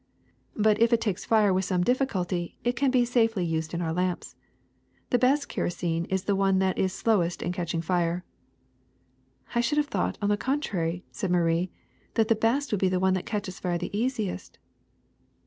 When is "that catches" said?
13.13-13.59